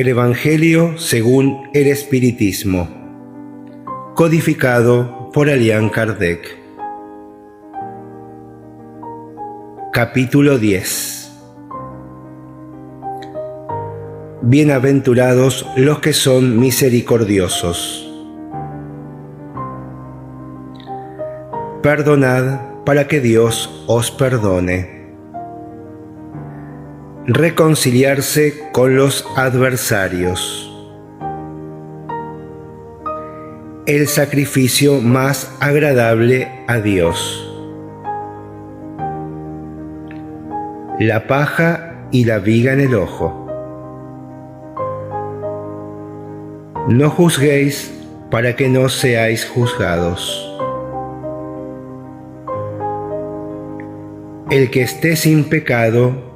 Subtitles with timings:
[0.00, 2.88] El Evangelio según el Espiritismo.
[4.14, 6.56] Codificado por Alian Kardec.
[9.92, 11.32] Capítulo 10.
[14.40, 18.10] Bienaventurados los que son misericordiosos.
[21.82, 24.99] Perdonad para que Dios os perdone
[27.32, 30.66] reconciliarse con los adversarios.
[33.86, 37.46] El sacrificio más agradable a Dios.
[40.98, 43.46] La paja y la viga en el ojo.
[46.88, 47.92] No juzguéis
[48.30, 50.46] para que no seáis juzgados.
[54.50, 56.29] El que esté sin pecado,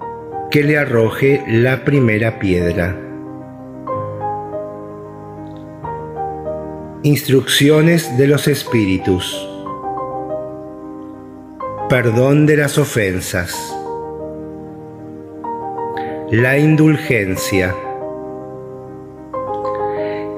[0.55, 2.97] que le arroje la primera piedra.
[7.03, 9.49] Instrucciones de los Espíritus.
[11.89, 13.53] Perdón de las ofensas.
[16.31, 17.75] La indulgencia.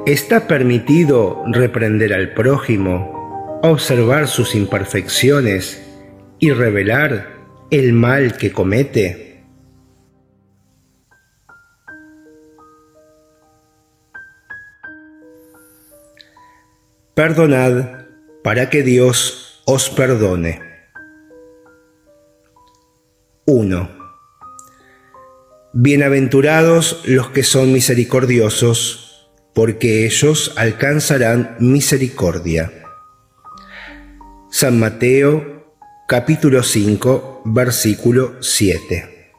[0.06, 5.86] ¿Está permitido reprender al prójimo, observar sus imperfecciones
[6.38, 7.34] y revelar
[7.70, 9.25] el mal que comete?
[17.16, 18.04] Perdonad
[18.44, 20.60] para que Dios os perdone.
[23.46, 23.88] 1.
[25.72, 32.70] Bienaventurados los que son misericordiosos, porque ellos alcanzarán misericordia.
[34.50, 35.72] San Mateo
[36.06, 39.32] capítulo 5 versículo 7.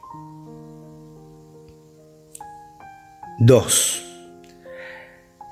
[3.38, 4.07] 2.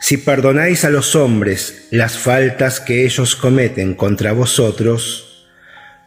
[0.06, 5.48] Si perdonáis a los hombres las faltas que ellos cometen contra vosotros,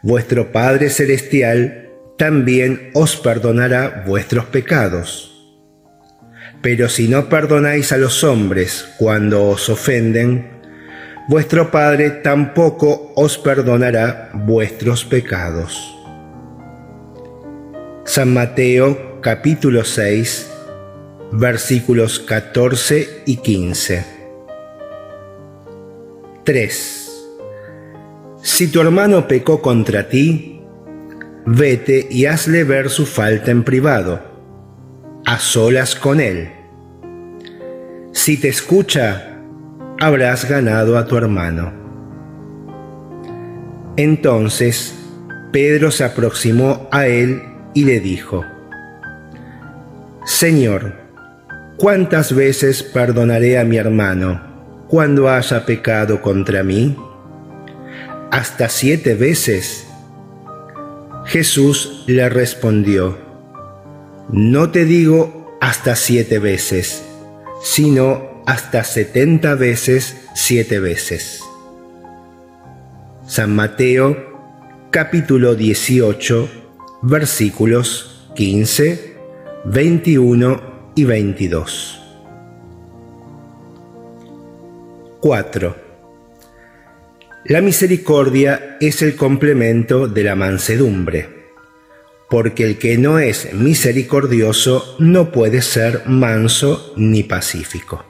[0.01, 5.51] vuestro Padre Celestial también os perdonará vuestros pecados.
[6.61, 10.49] Pero si no perdonáis a los hombres cuando os ofenden,
[11.27, 15.93] vuestro Padre tampoco os perdonará vuestros pecados.
[18.05, 20.58] San Mateo capítulo 6
[21.31, 24.05] versículos 14 y 15.
[26.43, 27.27] 3.
[28.41, 30.61] Si tu hermano pecó contra ti,
[31.45, 34.21] vete y hazle ver su falta en privado,
[35.25, 36.51] a solas con él.
[38.11, 39.37] Si te escucha,
[39.99, 41.73] habrás ganado a tu hermano.
[43.97, 44.95] Entonces
[45.51, 47.41] Pedro se aproximó a él
[47.73, 48.45] y le dijo,
[50.25, 50.98] Señor,
[51.79, 54.41] ¿Cuántas veces perdonaré a mi hermano
[54.89, 56.97] cuando haya pecado contra mí?
[58.31, 59.87] ¿Hasta siete veces?
[61.23, 63.17] Jesús le respondió,
[64.29, 67.05] No te digo hasta siete veces,
[67.63, 71.41] sino hasta setenta veces siete veces.
[73.25, 74.17] San Mateo
[74.91, 76.49] capítulo 18
[77.03, 79.15] versículos 15,
[79.63, 80.68] 21
[80.99, 81.97] y 22.
[85.21, 85.75] 4.
[87.45, 91.29] La misericordia es el complemento de la mansedumbre,
[92.29, 98.03] porque el que no es misericordioso no puede ser manso ni pacífico.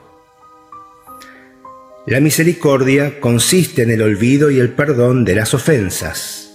[2.08, 6.49] La misericordia consiste en el olvido y el perdón de las ofensas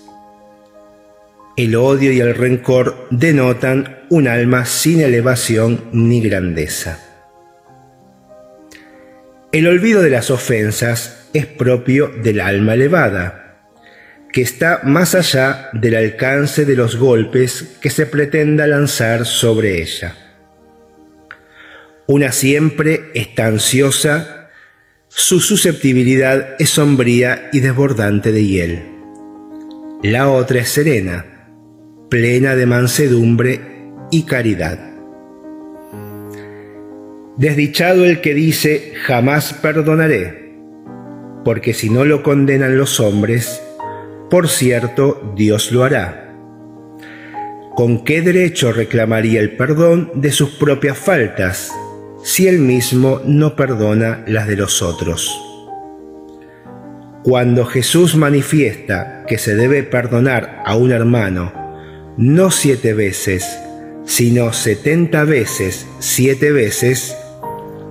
[1.57, 6.99] el odio y el rencor denotan un alma sin elevación ni grandeza.
[9.51, 13.61] El olvido de las ofensas es propio del alma elevada,
[14.33, 20.13] que está más allá del alcance de los golpes que se pretenda lanzar sobre ella.
[22.05, 24.49] Una siempre está ansiosa,
[25.07, 28.83] su susceptibilidad es sombría y desbordante de hiel.
[30.03, 31.34] La otra es serena,
[32.09, 33.59] plena de mansedumbre
[34.11, 34.79] y caridad.
[37.37, 40.53] Desdichado el que dice, jamás perdonaré,
[41.43, 43.61] porque si no lo condenan los hombres,
[44.29, 46.33] por cierto, Dios lo hará.
[47.75, 51.71] ¿Con qué derecho reclamaría el perdón de sus propias faltas
[52.23, 55.41] si él mismo no perdona las de los otros?
[57.23, 61.64] Cuando Jesús manifiesta que se debe perdonar a un hermano
[62.17, 63.59] no siete veces,
[64.05, 67.15] sino setenta veces siete veces,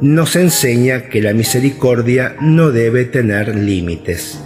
[0.00, 4.40] nos enseña que la misericordia no debe tener límites.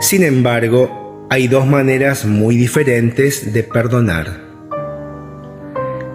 [0.00, 4.40] Sin embargo, hay dos maneras muy diferentes de perdonar.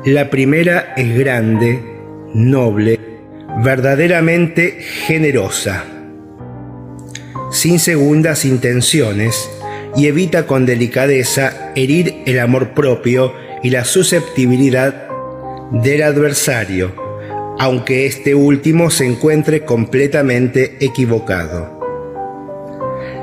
[0.06, 1.81] La primera es grande,
[2.33, 3.00] noble,
[3.63, 5.86] verdaderamente generosa,
[7.51, 9.50] sin segundas intenciones
[9.96, 13.34] y evita con delicadeza herir el amor propio
[13.64, 15.08] y la susceptibilidad
[15.72, 16.94] del adversario,
[17.60, 21.80] aunque este último se encuentre completamente equivocado.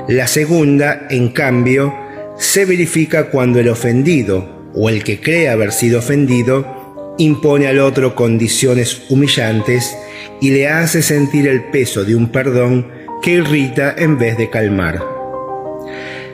[0.07, 1.93] La segunda, en cambio,
[2.37, 8.15] se verifica cuando el ofendido o el que cree haber sido ofendido impone al otro
[8.15, 9.95] condiciones humillantes
[10.41, 12.91] y le hace sentir el peso de un perdón
[13.21, 15.12] que irrita en vez de calmar.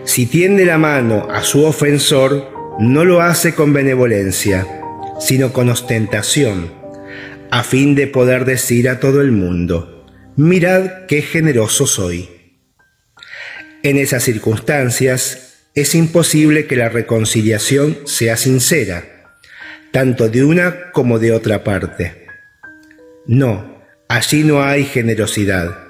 [0.10, 4.66] Si tiende la mano a su ofensor, no lo hace con benevolencia,
[5.20, 6.74] sino con ostentación,
[7.52, 12.28] a fin de poder decir a todo el mundo, mirad qué generoso soy.
[13.84, 19.36] En esas circunstancias es imposible que la reconciliación sea sincera,
[19.92, 22.26] tanto de una como de otra parte.
[23.28, 25.89] No, allí no hay generosidad,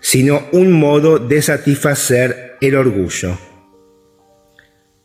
[0.00, 3.38] sino un modo de satisfacer el orgullo.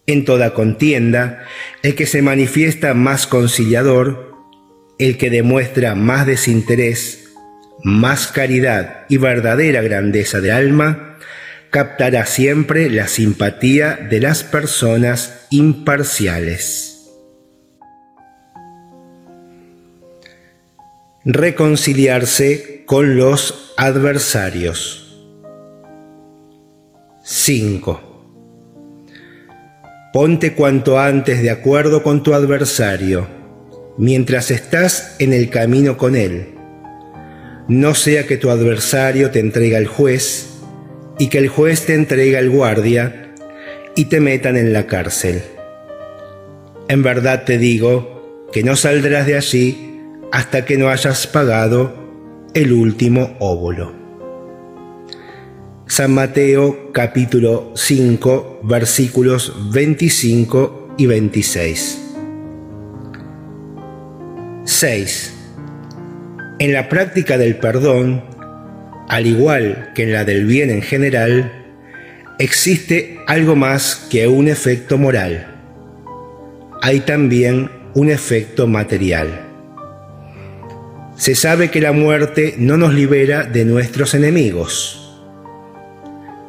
[0.06, 1.45] En toda contienda,
[1.81, 4.34] el que se manifiesta más conciliador,
[5.00, 7.31] el que demuestra más desinterés,
[7.84, 11.18] más caridad y verdadera grandeza de alma,
[11.69, 16.93] captará siempre la simpatía de las personas imparciales.
[21.25, 25.25] Reconciliarse con los adversarios.
[27.24, 28.02] 5.
[30.12, 33.25] Ponte cuanto antes de acuerdo con tu adversario,
[33.98, 36.56] mientras estás en el camino con él.
[37.70, 40.50] No sea que tu adversario te entregue al juez
[41.20, 43.34] y que el juez te entregue al guardia
[43.96, 45.42] y te metan en la cárcel.
[46.90, 49.93] En verdad te digo que no saldrás de allí
[50.34, 51.94] hasta que no hayas pagado
[52.56, 53.94] el último óvulo.
[55.86, 62.00] San Mateo capítulo 5 versículos 25 y 26.
[64.64, 65.34] 6.
[66.58, 68.24] En la práctica del perdón,
[69.10, 71.52] al igual que en la del bien en general,
[72.40, 75.62] existe algo más que un efecto moral.
[76.82, 79.43] Hay también un efecto material.
[81.15, 85.04] Se sabe que la muerte no nos libera de nuestros enemigos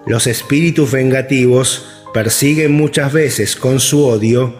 [0.07, 4.55] los espíritus vengativos persiguen muchas veces con su odio,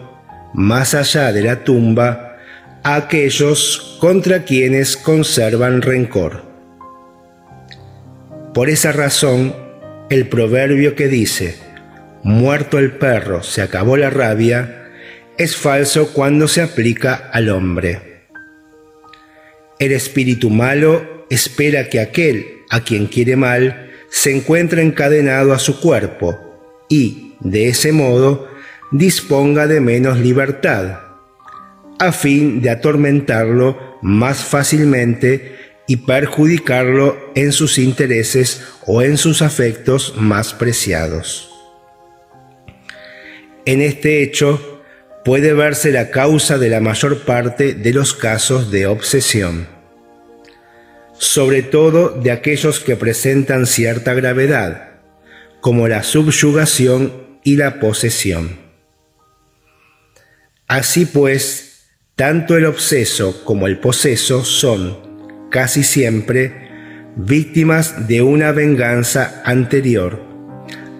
[0.53, 2.37] más allá de la tumba,
[2.83, 6.43] a aquellos contra quienes conservan rencor.
[8.53, 9.55] Por esa razón,
[10.09, 11.57] el proverbio que dice,
[12.23, 14.89] muerto el perro, se acabó la rabia,
[15.37, 18.14] es falso cuando se aplica al hombre.
[19.79, 25.81] El espíritu malo espera que aquel a quien quiere mal se encuentra encadenado a su
[25.81, 26.39] cuerpo
[26.87, 28.47] y, de ese modo,
[28.91, 30.99] disponga de menos libertad,
[31.99, 40.13] a fin de atormentarlo más fácilmente y perjudicarlo en sus intereses o en sus afectos
[40.17, 41.51] más preciados.
[43.65, 44.74] En este hecho
[45.25, 49.75] puede verse la causa de la mayor parte de los casos de obsesión
[51.17, 54.99] sobre todo de aquellos que presentan cierta gravedad,
[55.61, 58.59] como la subyugación y la posesión.
[60.67, 66.69] Así pues, tanto el obseso como el poseso son, casi siempre,
[67.15, 70.21] víctimas de una venganza anterior,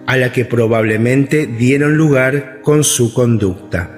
[0.06, 3.95] a la que probablemente dieron lugar con su conducta.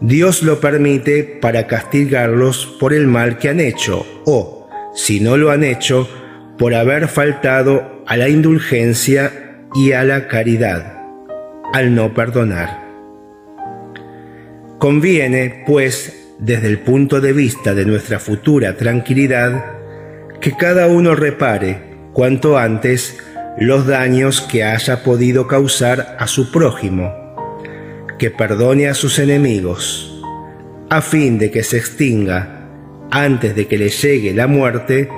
[0.00, 5.50] Dios lo permite para castigarlos por el mal que han hecho o, si no lo
[5.50, 6.08] han hecho,
[6.56, 11.02] por haber faltado a la indulgencia y a la caridad,
[11.74, 12.86] al no perdonar.
[14.78, 19.64] Conviene, pues, desde el punto de vista de nuestra futura tranquilidad,
[20.40, 23.18] que cada uno repare cuanto antes
[23.58, 27.27] los daños que haya podido causar a su prójimo
[28.18, 30.22] que perdone a sus enemigos,
[30.90, 32.68] a fin de que se extinga,
[33.10, 35.08] antes de que le llegue la muerte,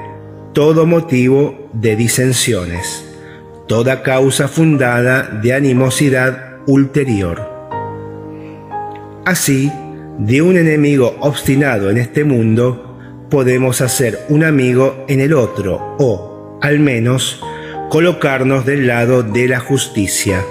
[0.52, 3.04] todo motivo de disensiones,
[3.66, 7.48] toda causa fundada de animosidad ulterior.
[9.24, 9.72] Así,
[10.18, 12.98] de un enemigo obstinado en este mundo,
[13.30, 17.40] podemos hacer un amigo en el otro o, al menos,
[17.90, 20.44] colocarnos del lado de la justicia.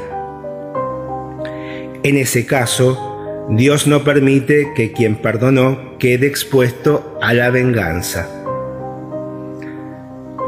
[2.01, 8.29] En ese caso, Dios no permite que quien perdonó quede expuesto a la venganza.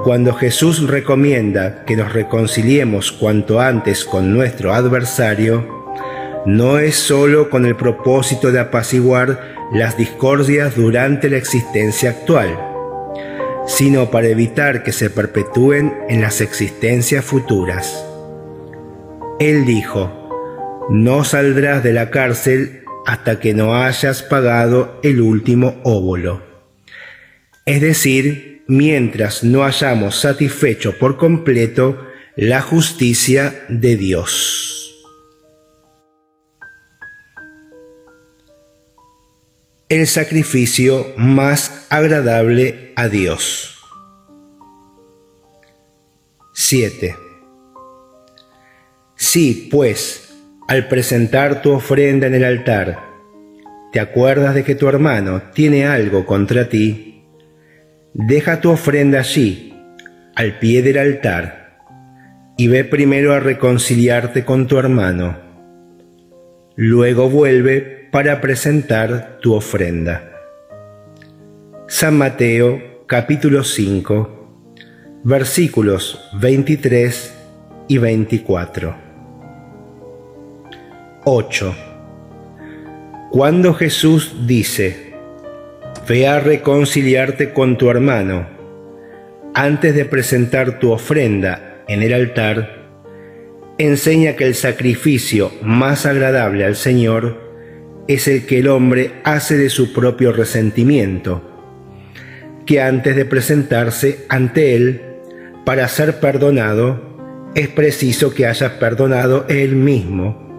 [0.05, 5.81] Cuando Jesús recomienda que nos reconciliemos cuanto antes con nuestro adversario,
[6.45, 12.57] no es sólo con el propósito de apaciguar las discordias durante la existencia actual,
[13.67, 18.05] sino para evitar que se perpetúen en las existencias futuras.
[19.39, 20.20] Él dijo,
[20.91, 26.43] no saldrás de la cárcel hasta que no hayas pagado el último óvulo.
[27.65, 32.05] Es decir, mientras no hayamos satisfecho por completo
[32.35, 35.07] la justicia de Dios.
[39.87, 43.77] El sacrificio más agradable a Dios.
[46.53, 47.15] 7.
[49.15, 50.30] Si, pues,
[50.71, 52.97] al presentar tu ofrenda en el altar,
[53.91, 57.25] te acuerdas de que tu hermano tiene algo contra ti,
[58.13, 59.73] Deja tu ofrenda allí,
[60.33, 61.77] al pie del altar,
[62.57, 65.37] y ve primero a reconciliarte con tu hermano.
[66.77, 70.31] Luego vuelve para presentar tu ofrenda.
[71.89, 77.33] San Mateo capítulo 5 versículos 23
[77.89, 79.10] y 24.
[81.23, 81.75] 8.
[83.29, 85.13] Cuando Jesús dice,
[86.07, 88.47] Ve a reconciliarte con tu hermano.
[89.53, 92.87] Antes de presentar tu ofrenda en el altar,
[93.77, 97.39] enseña que el sacrificio más agradable al Señor
[98.07, 101.43] es el que el hombre hace de su propio resentimiento,
[102.65, 105.01] que antes de presentarse ante Él
[105.65, 110.50] para ser perdonado, es preciso que haya perdonado Él mismo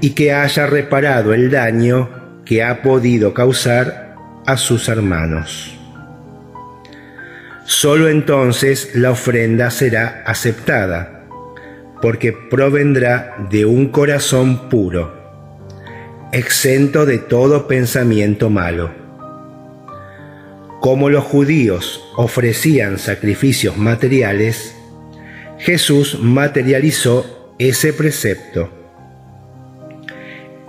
[0.00, 4.14] y que haya reparado el daño que ha podido causar
[4.46, 5.76] a sus hermanos.
[7.64, 11.24] Solo entonces la ofrenda será aceptada,
[12.00, 15.12] porque provendrá de un corazón puro,
[16.32, 18.90] exento de todo pensamiento malo.
[20.80, 24.76] Como los judíos ofrecían sacrificios materiales,
[25.58, 28.70] Jesús materializó ese precepto.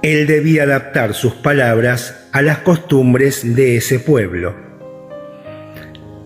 [0.03, 4.55] Él debía adaptar sus palabras a las costumbres de ese pueblo.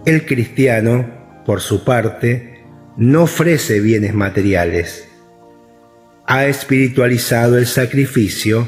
[0.05, 2.65] El cristiano, por su parte,
[2.97, 5.07] no ofrece bienes materiales.
[6.27, 8.67] Ha espiritualizado el sacrificio,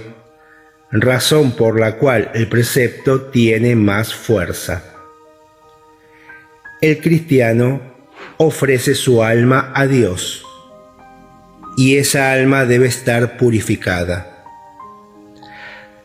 [0.90, 4.84] razón por la cual el precepto tiene más fuerza.
[6.82, 7.82] El cristiano
[8.38, 10.46] ofrece su alma a Dios
[11.76, 14.33] y esa alma debe estar purificada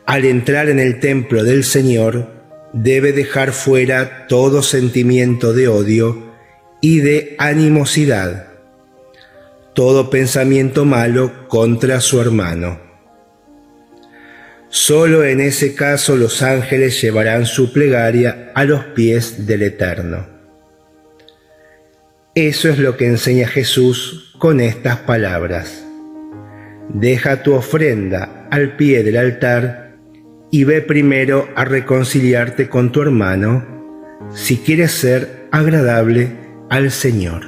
[0.09, 2.31] al entrar en el templo del Señor,
[2.73, 6.33] debe dejar fuera todo sentimiento de odio
[6.81, 8.47] y de animosidad,
[9.75, 12.79] todo pensamiento malo contra su hermano.
[14.69, 20.25] Solo en ese caso los ángeles llevarán su plegaria a los pies del Eterno.
[22.33, 25.85] Eso es lo que enseña Jesús con estas palabras.
[26.91, 29.88] Deja tu ofrenda al pie del altar
[30.51, 33.63] y ve primero a reconciliarte con tu hermano
[34.33, 36.31] si quieres ser agradable
[36.69, 37.45] al Señor.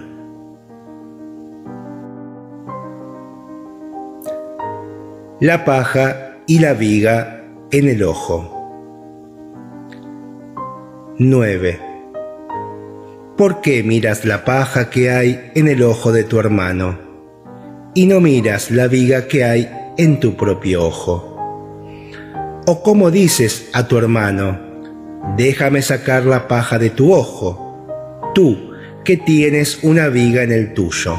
[5.40, 8.58] La paja y la viga en el ojo.
[11.18, 11.80] 9.
[13.38, 17.00] ¿Por qué miras la paja que hay en el ojo de tu hermano
[17.96, 21.31] y no miras la viga que hay en tu propio ojo?
[22.72, 24.58] ¿O cómo dices a tu hermano,
[25.36, 28.72] déjame sacar la paja de tu ojo, tú
[29.04, 31.18] que tienes una viga en el tuyo?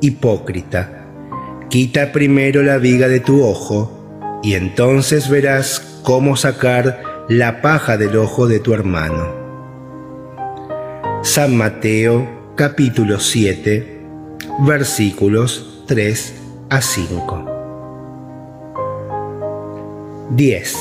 [0.00, 1.04] Hipócrita,
[1.68, 8.16] quita primero la viga de tu ojo y entonces verás cómo sacar la paja del
[8.16, 9.28] ojo de tu hermano.
[11.22, 14.00] San Mateo capítulo 7
[14.60, 16.34] versículos 3
[16.70, 17.49] a 5.
[20.30, 20.76] 10.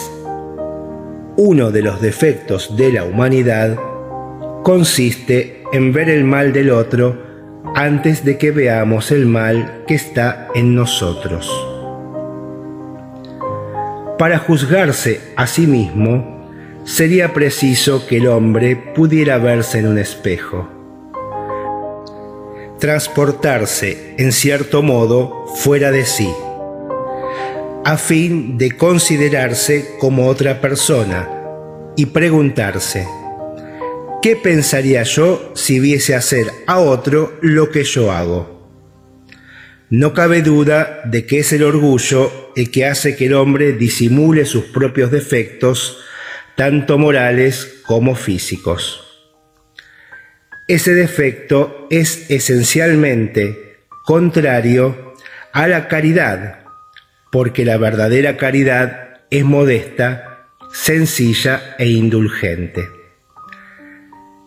[1.38, 3.78] Uno de los defectos de la humanidad
[4.64, 7.18] consiste en ver el mal del otro
[7.76, 11.50] antes de que veamos el mal que está en nosotros.
[14.20, 16.52] para juzgarse a sí mismo,
[16.84, 20.68] sería preciso que el hombre pudiera verse en un espejo.
[22.80, 26.30] Transportarse, en cierto modo, fuera de sí,
[27.86, 31.30] a fin de considerarse como otra persona
[31.96, 33.08] y preguntarse,
[34.22, 38.60] ¿qué pensaría yo si viese hacer a otro lo que yo hago?
[39.90, 44.46] No cabe duda de que es el orgullo el que hace que el hombre disimule
[44.46, 45.98] sus propios defectos,
[46.56, 49.06] tanto morales como físicos.
[50.68, 55.16] Ese defecto es esencialmente contrario
[55.54, 56.59] a la caridad,
[57.32, 62.88] porque la verdadera caridad es modesta, sencilla e indulgente.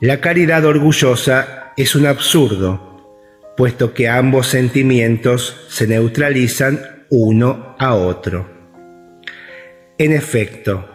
[0.00, 8.50] La caridad orgullosa es un absurdo, puesto que ambos sentimientos se neutralizan uno a otro.
[9.98, 10.88] En efecto,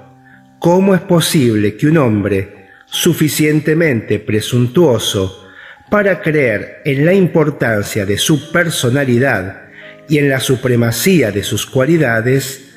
[0.60, 5.48] ¿cómo es posible que un hombre suficientemente presuntuoso
[5.90, 9.67] para creer en la importancia de su personalidad
[10.10, 12.70] y en la supremacía de sus cualidades,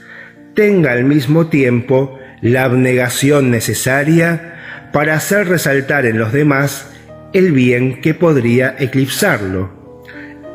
[0.54, 6.90] tenga al mismo tiempo la abnegación necesaria para hacer resaltar en los demás
[7.32, 10.02] el bien que podría eclipsarlo,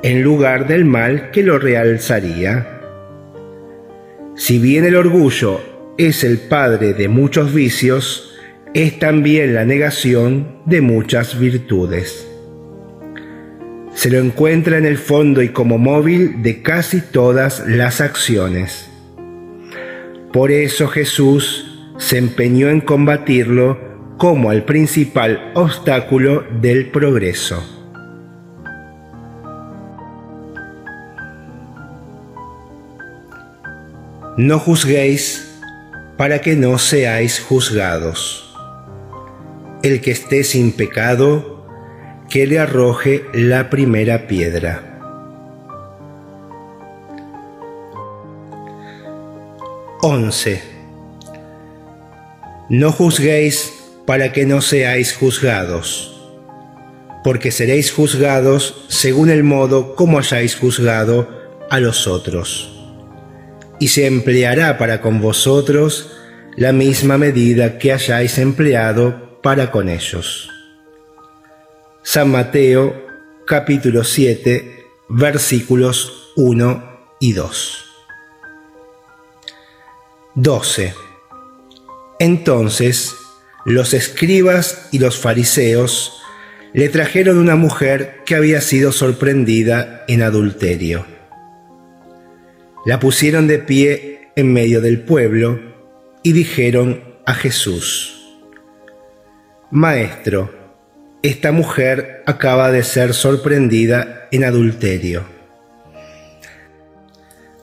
[0.04, 2.68] en lugar del mal que lo realzaría.
[4.36, 5.62] Si bien el orgullo
[5.98, 8.38] es el padre de muchos vicios,
[8.74, 12.35] es también la negación de muchas virtudes.
[13.96, 18.90] Se lo encuentra en el fondo y como móvil de casi todas las acciones.
[20.32, 23.80] Por eso Jesús se empeñó en combatirlo
[24.18, 27.64] como el principal obstáculo del progreso.
[34.38, 35.62] No juzguéis
[36.18, 38.54] para que no seáis juzgados.
[39.84, 41.55] El que esté sin pecado,
[42.30, 44.96] que le arroje la primera piedra.
[50.02, 50.62] Once.
[52.70, 53.74] No juzguéis
[54.06, 56.16] para que no seáis juzgados,
[57.24, 61.30] porque seréis juzgados según el modo como hayáis juzgado
[61.70, 62.72] a los otros.
[63.80, 66.12] Y se empleará para con vosotros
[66.56, 70.55] la misma medida que hayáis empleado para con ellos.
[72.08, 73.04] San Mateo
[73.48, 77.86] capítulo 7 versículos 1 y 2.
[80.36, 80.94] 12.
[82.20, 83.16] Entonces
[83.66, 86.22] los escribas y los fariseos
[86.74, 91.08] le trajeron una mujer que había sido sorprendida en adulterio.
[92.86, 95.60] La pusieron de pie en medio del pueblo
[96.22, 98.38] y dijeron a Jesús,
[99.72, 100.65] Maestro,
[101.28, 105.24] esta mujer acaba de ser sorprendida en adulterio.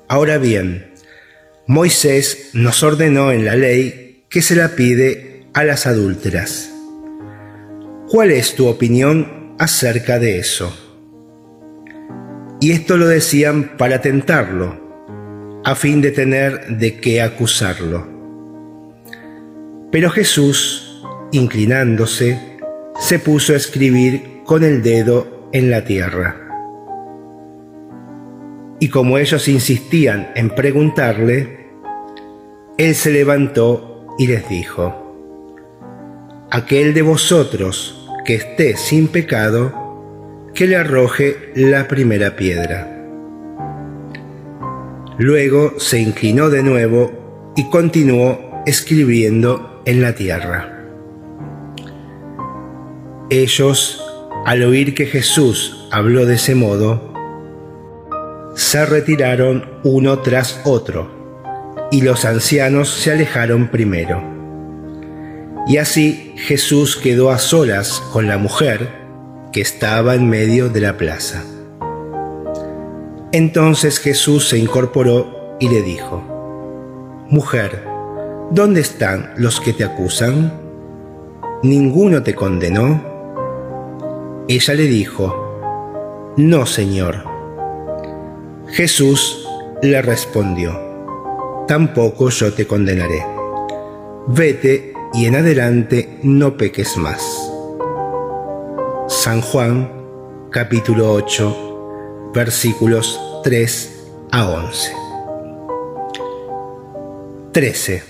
[0.08, 0.92] Ahora bien,
[1.68, 6.72] Moisés nos ordenó en la ley que se la pide a las adúlteras.
[8.08, 10.76] ¿Cuál es tu opinión acerca de eso?
[12.60, 18.08] Y esto lo decían para tentarlo, a fin de tener de qué acusarlo.
[19.92, 22.51] Pero Jesús, inclinándose,
[22.98, 26.36] se puso a escribir con el dedo en la tierra.
[28.80, 31.68] Y como ellos insistían en preguntarle,
[32.78, 35.02] él se levantó y les dijo,
[36.50, 42.88] aquel de vosotros que esté sin pecado, que le arroje la primera piedra.
[45.18, 50.71] Luego se inclinó de nuevo y continuó escribiendo en la tierra.
[53.32, 54.04] Ellos,
[54.44, 57.14] al oír que Jesús habló de ese modo,
[58.54, 61.10] se retiraron uno tras otro,
[61.90, 64.22] y los ancianos se alejaron primero.
[65.66, 68.90] Y así Jesús quedó a solas con la mujer
[69.50, 71.42] que estaba en medio de la plaza.
[73.32, 76.22] Entonces Jesús se incorporó y le dijo,
[77.30, 77.82] Mujer,
[78.50, 80.52] ¿dónde están los que te acusan?
[81.62, 83.11] ¿Ninguno te condenó?
[84.48, 87.24] Ella le dijo, No, Señor.
[88.68, 89.46] Jesús
[89.82, 90.78] le respondió,
[91.68, 93.24] Tampoco yo te condenaré.
[94.26, 97.50] Vete y en adelante no peques más.
[99.08, 99.90] San Juan
[100.50, 104.92] capítulo 8 versículos 3 a 11.
[107.52, 108.02] 13.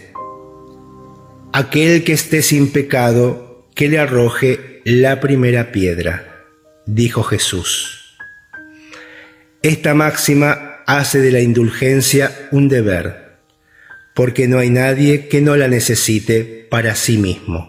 [1.52, 6.44] Aquel que esté sin pecado, que le arroje la primera piedra,
[6.86, 8.16] dijo Jesús.
[9.62, 13.36] Esta máxima hace de la indulgencia un deber,
[14.14, 17.68] porque no hay nadie que no la necesite para sí mismo.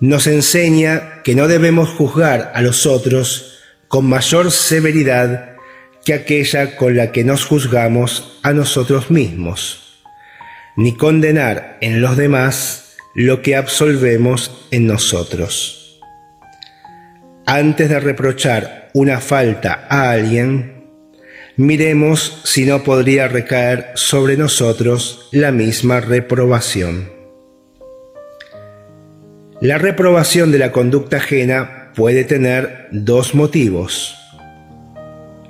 [0.00, 5.56] Nos enseña que no debemos juzgar a los otros con mayor severidad
[6.04, 10.02] que aquella con la que nos juzgamos a nosotros mismos,
[10.76, 12.85] ni condenar en los demás
[13.16, 16.00] lo que absolvemos en nosotros.
[17.46, 20.86] Antes de reprochar una falta a alguien,
[21.56, 27.10] miremos si no podría recaer sobre nosotros la misma reprobación.
[29.60, 34.16] La reprobación de la conducta ajena puede tener dos motivos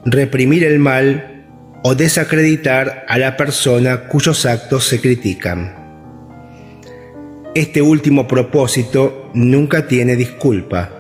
[0.07, 1.45] reprimir el mal
[1.83, 5.86] o desacreditar a la persona cuyos actos se critican.
[7.57, 10.93] Este último propósito nunca tiene disculpa,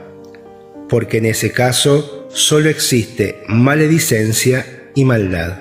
[0.88, 4.64] porque en ese caso solo existe maledicencia
[4.94, 5.58] y maldad.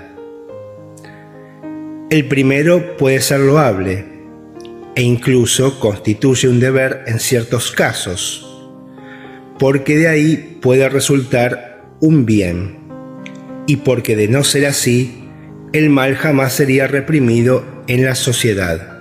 [2.09, 4.05] El primero puede ser loable
[4.95, 8.47] e incluso constituye un deber en ciertos casos,
[9.59, 12.77] porque de ahí puede resultar un bien
[13.67, 15.25] y porque de no ser así,
[15.73, 18.94] el mal jamás sería reprimido en la sociedad.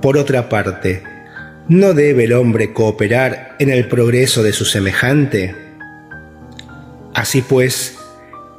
[0.00, 1.02] Por otra parte,
[1.68, 5.56] ¿no debe el hombre cooperar en el progreso de su semejante?
[7.14, 7.96] Así pues,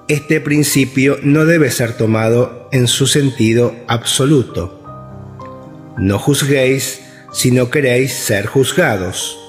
[0.09, 4.83] este principio no debe ser tomado en su sentido absoluto.
[5.97, 9.39] No juzguéis si no queréis ser juzgados,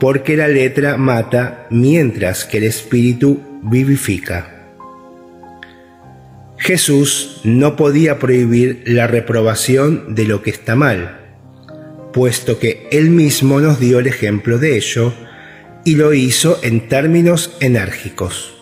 [0.00, 4.53] porque la letra mata mientras que el espíritu vivifica.
[6.64, 11.20] Jesús no podía prohibir la reprobación de lo que está mal,
[12.14, 15.12] puesto que Él mismo nos dio el ejemplo de ello
[15.84, 18.54] y lo hizo en términos enérgicos.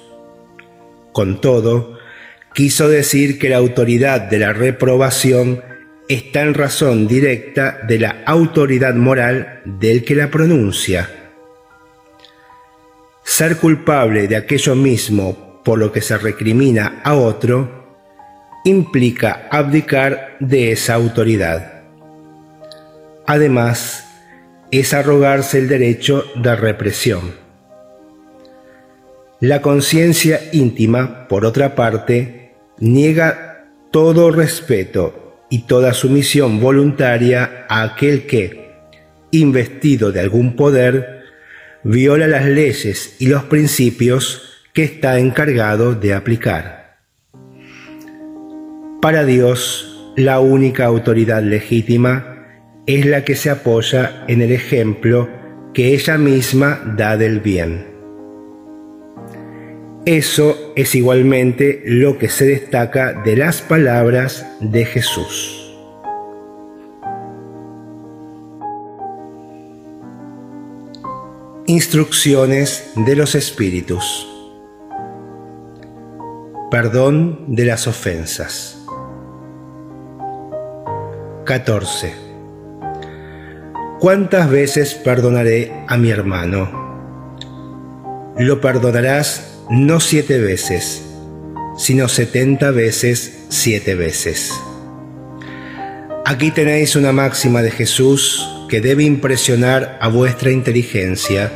[1.13, 1.97] Con todo,
[2.53, 5.63] quiso decir que la autoridad de la reprobación
[6.09, 11.09] está en razón directa de la autoridad moral del que la pronuncia
[13.23, 17.82] ser culpable de aquello mismo por lo que se recrimina a otro
[18.65, 21.83] implica abdicar de esa autoridad.
[23.27, 24.05] Además,
[24.71, 27.35] es arrogarse el derecho de represión.
[29.41, 38.27] La conciencia íntima, por otra parte, niega todo respeto y toda sumisión voluntaria a aquel
[38.27, 38.73] que,
[39.31, 41.25] investido de algún poder,
[41.83, 46.82] viola las leyes y los principios que está encargado de aplicar.
[49.03, 52.47] Para Dios, la única autoridad legítima
[52.87, 55.29] es la que se apoya en el ejemplo
[55.75, 57.85] que ella misma da del bien.
[60.07, 65.77] Eso es igualmente lo que se destaca de las palabras de Jesús.
[71.67, 74.29] Instrucciones de los Espíritus.
[76.71, 78.82] Perdón de las ofensas.
[81.45, 82.15] 14.
[83.99, 86.71] ¿Cuántas veces perdonaré a mi hermano?
[88.39, 91.03] Lo perdonarás no siete veces,
[91.77, 94.53] sino setenta veces siete veces.
[96.25, 101.51] Aquí tenéis una máxima de Jesús que debe impresionar a vuestra inteligencia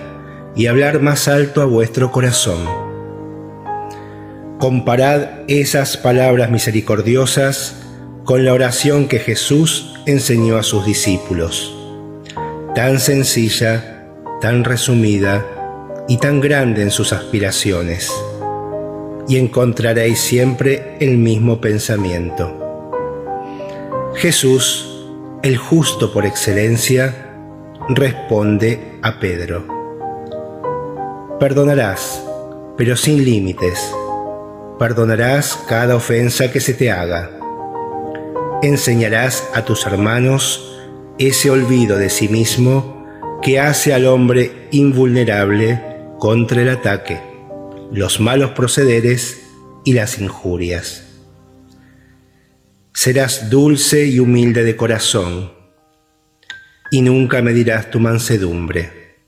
[0.56, 2.58] y hablar más alto a vuestro corazón.
[4.58, 7.85] Comparad esas palabras misericordiosas
[8.26, 11.74] con la oración que Jesús enseñó a sus discípulos,
[12.74, 14.04] tan sencilla,
[14.42, 15.46] tan resumida
[16.08, 18.12] y tan grande en sus aspiraciones,
[19.28, 22.92] y encontraréis siempre el mismo pensamiento.
[24.16, 24.92] Jesús
[25.46, 27.14] el justo por excelencia,
[27.88, 29.64] responde a Pedro.
[31.38, 32.20] Perdonarás,
[32.76, 33.94] pero sin límites.
[34.76, 37.30] Perdonarás cada ofensa que se te haga.
[38.62, 40.78] Enseñarás a tus hermanos
[41.18, 43.06] ese olvido de sí mismo
[43.42, 45.82] que hace al hombre invulnerable
[46.18, 47.20] contra el ataque,
[47.92, 49.42] los malos procederes
[49.84, 51.06] y las injurias
[52.96, 55.52] serás dulce y humilde de corazón,
[56.90, 59.18] y nunca medirás tu mansedumbre.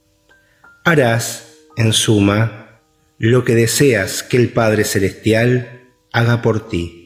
[0.86, 2.80] Harás, en suma,
[3.18, 6.97] lo que deseas que el Padre Celestial haga por ti.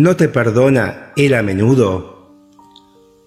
[0.00, 2.34] ¿No te perdona Él a menudo?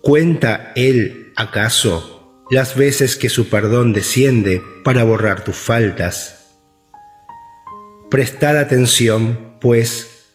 [0.02, 6.56] ¿Cuenta Él, acaso, las veces que su perdón desciende para borrar tus faltas?
[8.10, 10.32] Prestad atención, pues,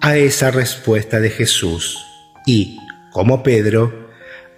[0.00, 2.04] a esa respuesta de Jesús
[2.44, 2.80] y,
[3.12, 4.10] como Pedro,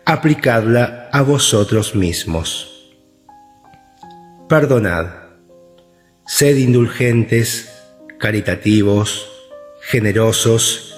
[0.07, 2.97] aplicadla a vosotros mismos.
[4.49, 5.05] Perdonad,
[6.27, 7.71] sed indulgentes,
[8.19, 9.31] caritativos,
[9.83, 10.90] generosos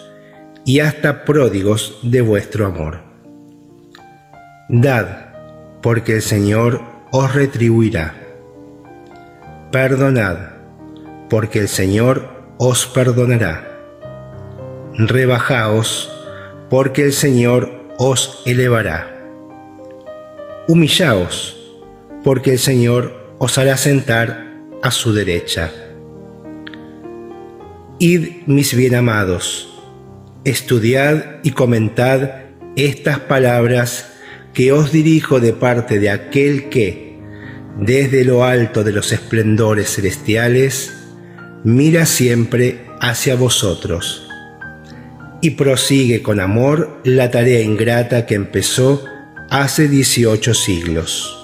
[0.64, 3.00] y hasta pródigos de vuestro amor.
[4.68, 5.32] Dad,
[5.82, 8.14] porque el Señor os retribuirá.
[9.70, 10.36] Perdonad,
[11.28, 13.68] porque el Señor os perdonará.
[14.94, 16.10] Rebajaos,
[16.70, 19.08] porque el Señor os elevará.
[20.68, 21.58] Humillaos,
[22.22, 25.70] porque el Señor os hará sentar a su derecha.
[27.98, 29.71] Id, mis bien amados,
[30.44, 32.30] estudiad y comentad
[32.76, 34.12] estas palabras
[34.54, 37.18] que os dirijo de parte de aquel que,
[37.78, 40.92] desde lo alto de los esplendores celestiales,
[41.64, 44.28] mira siempre hacia vosotros
[45.40, 49.04] y prosigue con amor la tarea ingrata que empezó
[49.50, 51.38] hace 18 siglos.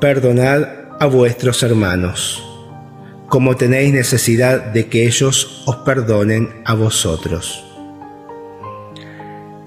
[0.00, 0.64] Perdonad
[1.00, 2.42] a vuestros hermanos,
[3.28, 7.64] como tenéis necesidad de que ellos os perdonen a vosotros.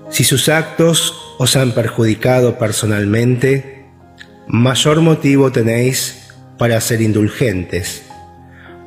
[0.10, 3.86] Si sus actos os han perjudicado personalmente,
[4.48, 8.04] mayor motivo tenéis para ser indulgentes,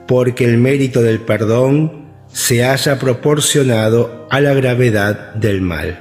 [0.07, 5.99] porque el mérito del perdón se haya proporcionado a la gravedad del mal.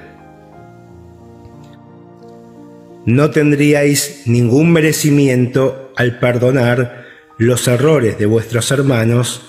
[3.06, 7.01] No tendríais ningún merecimiento al perdonar
[7.42, 9.42] los errores de vuestros hermanos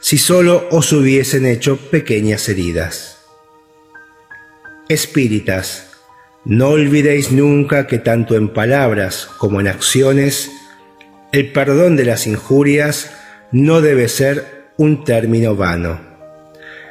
[0.00, 3.18] si solo os hubiesen hecho pequeñas heridas.
[4.88, 5.90] Espíritas,
[6.44, 10.48] no olvidéis nunca que tanto en palabras como en acciones,
[11.32, 13.10] el perdón de las injurias
[13.50, 16.00] no debe ser un término vano.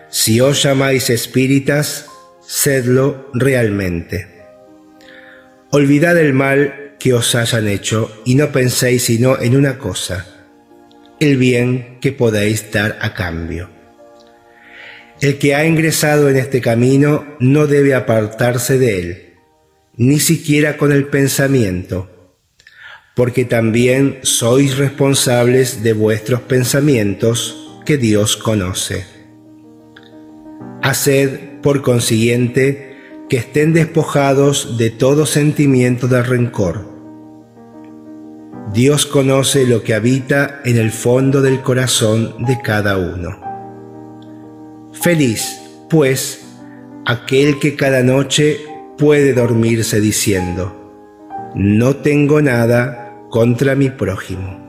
[0.10, 2.08] Si os llamáis espíritas,
[2.45, 4.28] sedlo realmente.
[5.72, 10.38] Olvidad el mal que os hayan hecho y no penséis sino en una cosa,
[11.19, 13.69] el bien que podéis dar a cambio.
[15.21, 19.34] El que ha ingresado en este camino no debe apartarse de él,
[19.97, 22.36] ni siquiera con el pensamiento,
[23.15, 29.05] porque también sois responsables de vuestros pensamientos que Dios conoce.
[30.82, 32.95] Haced, por consiguiente,
[33.27, 36.98] que estén despojados de todo sentimiento de rencor.
[38.73, 43.39] Dios conoce lo que habita en el fondo del corazón de cada uno.
[44.93, 46.45] Feliz, pues,
[47.05, 48.60] aquel que cada noche
[48.97, 50.75] puede dormirse diciendo,
[51.55, 54.60] no tengo nada contra mi prójimo.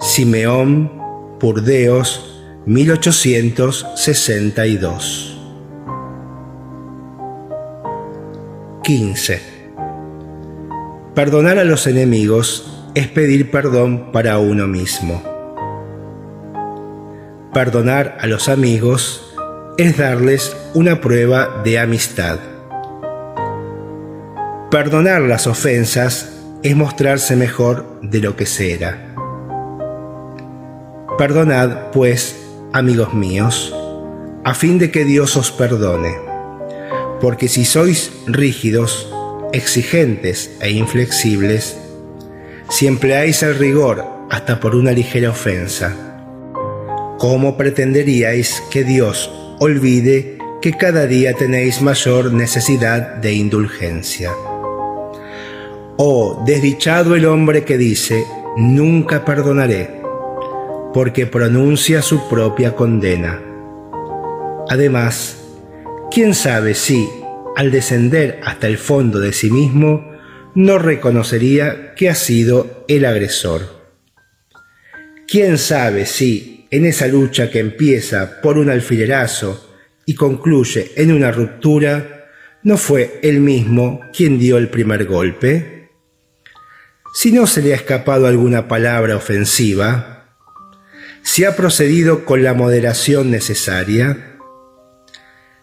[0.00, 0.90] Simeón,
[1.38, 5.30] Purdeos, 1862.
[8.82, 9.53] 15.
[11.14, 15.22] Perdonar a los enemigos es pedir perdón para uno mismo.
[17.52, 19.32] Perdonar a los amigos
[19.78, 22.40] es darles una prueba de amistad.
[24.72, 26.32] Perdonar las ofensas
[26.64, 29.14] es mostrarse mejor de lo que se era.
[31.16, 33.72] Perdonad, pues, amigos míos,
[34.42, 36.16] a fin de que Dios os perdone.
[37.20, 39.13] Porque si sois rígidos,
[39.54, 41.76] exigentes e inflexibles,
[42.68, 45.94] si empleáis el rigor hasta por una ligera ofensa,
[47.18, 54.32] ¿cómo pretenderíais que Dios olvide que cada día tenéis mayor necesidad de indulgencia?
[55.96, 58.24] Oh, desdichado el hombre que dice,
[58.56, 60.02] nunca perdonaré
[60.92, 63.40] porque pronuncia su propia condena.
[64.68, 65.36] Además,
[66.10, 67.08] ¿quién sabe si,
[67.56, 70.12] al descender hasta el fondo de sí mismo,
[70.54, 73.84] no reconocería que ha sido el agresor?
[75.26, 79.74] ¿Quién sabe si, en esa lucha que empieza por un alfilerazo
[80.06, 82.30] y concluye en una ruptura,
[82.62, 85.90] no fue él mismo quien dio el primer golpe?
[87.14, 90.14] Si no se le ha escapado alguna palabra ofensiva,
[91.22, 94.36] si ha procedido con la moderación necesaria?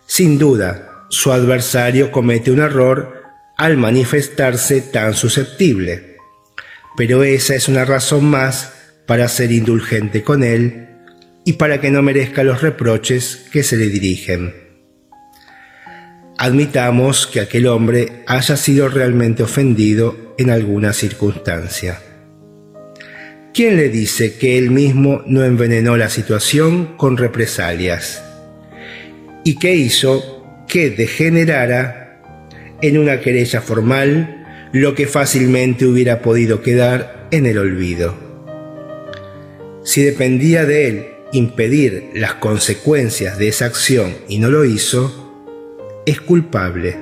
[0.08, 3.22] Sin duda, su adversario comete un error
[3.58, 6.16] al manifestarse tan susceptible,
[6.96, 8.74] pero esa es una razón más
[9.06, 10.88] para ser indulgente con él
[11.44, 14.56] y para que no merezca los reproches que se le dirigen.
[16.38, 22.00] Admitamos que aquel hombre haya sido realmente ofendido en alguna circunstancia.
[23.54, 28.24] ¿Quién le dice que él mismo no envenenó la situación con represalias?
[29.44, 30.41] ¿Y qué hizo
[30.72, 32.22] que degenerara
[32.82, 38.16] en una querella formal lo que fácilmente hubiera podido quedar en el olvido?
[39.84, 45.34] Si dependía de él impedir las consecuencias de esa acción y no lo hizo,
[46.06, 46.96] es culpable.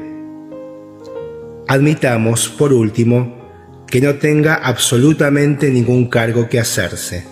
[1.67, 7.23] Admitamos, por último, que no tenga absolutamente ningún cargo que hacerse.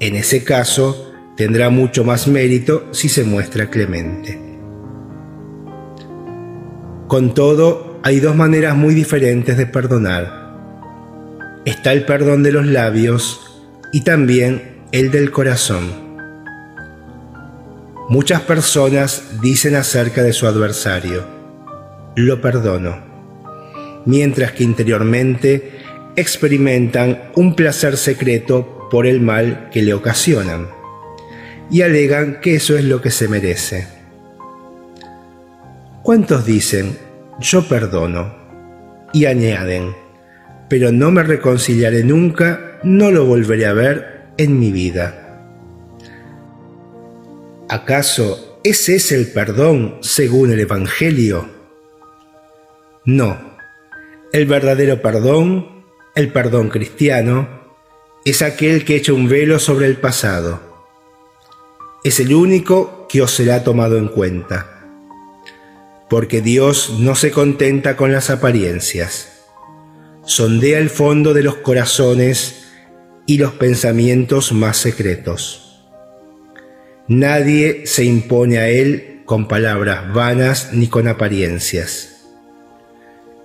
[0.00, 4.49] En ese caso, tendrá mucho más mérito si se muestra clemente.
[7.10, 10.54] Con todo, hay dos maneras muy diferentes de perdonar.
[11.64, 15.90] Está el perdón de los labios y también el del corazón.
[18.08, 21.26] Muchas personas dicen acerca de su adversario,
[22.14, 23.00] lo perdono,
[24.06, 25.80] mientras que interiormente
[26.14, 30.68] experimentan un placer secreto por el mal que le ocasionan
[31.72, 33.99] y alegan que eso es lo que se merece.
[36.02, 36.96] ¿Cuántos dicen,
[37.40, 38.34] yo perdono?
[39.12, 39.94] Y añaden,
[40.68, 45.44] pero no me reconciliaré nunca, no lo volveré a ver en mi vida.
[47.68, 51.48] ¿Acaso ese es el perdón según el Evangelio?
[53.04, 53.36] No.
[54.32, 55.84] El verdadero perdón,
[56.14, 57.60] el perdón cristiano,
[58.24, 60.60] es aquel que echa un velo sobre el pasado.
[62.04, 64.79] Es el único que os será tomado en cuenta.
[66.10, 69.28] Porque Dios no se contenta con las apariencias.
[70.26, 72.66] Sondea el fondo de los corazones
[73.26, 75.86] y los pensamientos más secretos.
[77.06, 82.26] Nadie se impone a él con palabras vanas ni con apariencias.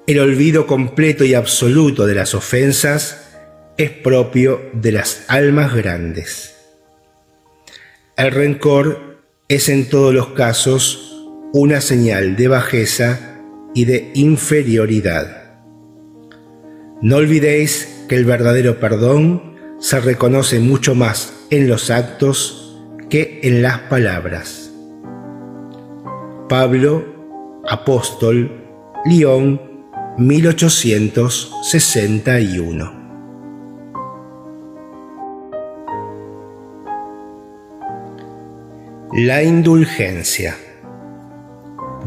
[0.07, 3.27] El olvido completo y absoluto de las ofensas
[3.77, 6.55] es propio de las almas grandes.
[8.17, 11.14] El rencor es en todos los casos
[11.57, 13.37] una señal de bajeza
[13.73, 15.61] y de inferioridad.
[17.01, 22.77] No olvidéis que el verdadero perdón se reconoce mucho más en los actos
[23.09, 24.69] que en las palabras.
[26.49, 27.05] Pablo,
[27.69, 28.51] apóstol,
[29.05, 29.61] León,
[30.17, 33.05] 1861.
[39.13, 40.57] La indulgencia.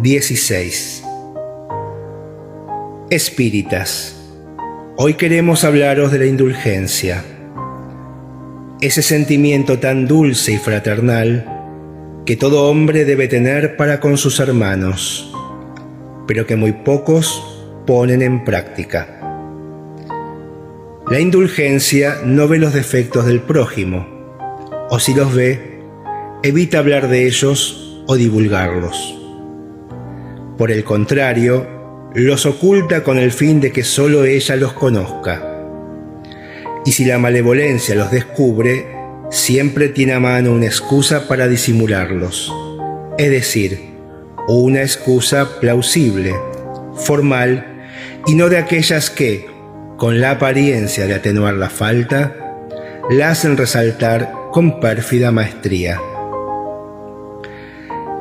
[0.03, 1.03] 16.
[3.11, 4.15] Espíritas.
[4.97, 7.25] Hoy queremos hablaros de la indulgencia
[8.81, 11.45] ese sentimiento tan dulce y fraternal
[12.25, 15.35] que todo hombre debe tener para con sus hermanos,
[16.29, 17.43] pero que muy pocos
[17.87, 19.09] ponen en práctica.
[21.11, 24.07] La indulgencia no ve los defectos del prójimo,
[24.91, 25.81] o si los ve,
[26.45, 29.18] evita hablar de ellos o divulgarlos.
[30.59, 31.67] Por el contrario,
[32.15, 35.55] los oculta con el fin de que sólo ella los conozca
[36.89, 38.87] y si la malevolencia los descubre,
[39.31, 42.51] siempre tiene a mano una excusa para disimularlos,
[43.19, 43.91] es decir,
[44.49, 46.35] una excusa plausible,
[46.95, 47.85] formal,
[48.27, 49.47] y no de aquellas que,
[49.99, 52.35] con la apariencia de atenuar la falta,
[53.11, 56.01] la hacen resaltar con pérfida maestría.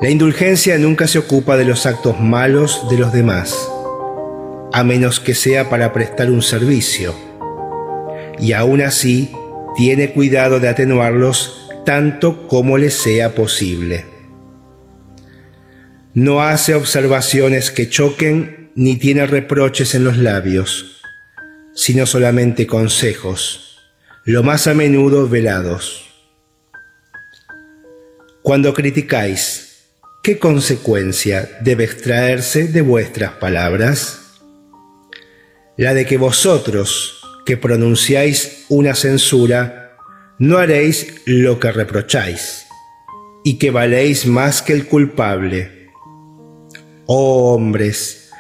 [0.02, 3.58] La indulgencia nunca se ocupa de los actos malos de los demás,
[4.72, 7.16] a menos que sea para prestar un servicio
[8.40, 9.32] y aún así
[9.76, 14.06] tiene cuidado de atenuarlos tanto como le sea posible.
[16.14, 21.02] No hace observaciones que choquen ni tiene reproches en los labios,
[21.74, 23.80] sino solamente consejos,
[24.26, 26.06] lo más a menudo velados.
[28.42, 29.67] Cuando criticáis,
[30.22, 34.42] ¿qué consecuencia debe extraerse de vuestras palabras?
[35.78, 39.98] La de que vosotros, que pronunciáis una censura,
[40.40, 42.66] no haréis lo que reprocháis,
[43.44, 45.92] y que valéis más que el culpable.
[47.06, 48.32] Oh hombres,